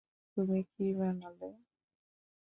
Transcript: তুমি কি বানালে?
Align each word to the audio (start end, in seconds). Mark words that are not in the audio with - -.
তুমি 0.37 0.59
কি 0.71 0.85
বানালে? 0.97 1.49